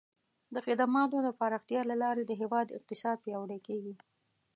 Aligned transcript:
د 0.53 0.55
خدماتو 0.65 1.17
د 1.25 1.29
پراختیا 1.39 1.81
له 1.91 1.95
لارې 2.03 2.23
د 2.25 2.31
هیواد 2.41 2.67
اقتصاد 2.77 3.17
پیاوړی 3.25 3.59
کیږي. 3.67 3.93